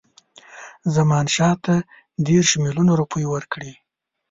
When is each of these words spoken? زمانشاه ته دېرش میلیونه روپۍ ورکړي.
زمانشاه 0.95 1.55
ته 1.65 1.75
دېرش 2.27 2.49
میلیونه 2.63 2.91
روپۍ 2.99 3.25
ورکړي. 3.29 3.71